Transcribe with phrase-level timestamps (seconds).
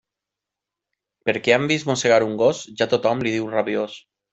[1.29, 4.05] Perquè han vist mossegar un gos, ja tothom li diu rabiós.